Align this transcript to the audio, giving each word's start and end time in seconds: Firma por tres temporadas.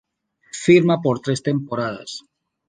Firma 0.63 0.95
por 1.03 1.15
tres 1.23 1.43
temporadas. 1.49 2.11